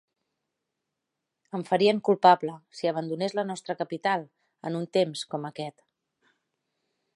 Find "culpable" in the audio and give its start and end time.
2.09-2.55